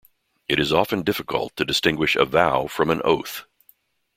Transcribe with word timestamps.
It 0.47 0.59
is 0.59 0.73
often 0.73 1.03
difficult 1.03 1.55
to 1.57 1.63
distinguish 1.63 2.15
a 2.15 2.25
vow 2.25 2.65
from 2.65 2.89
an 2.89 3.03
oath. 3.05 3.45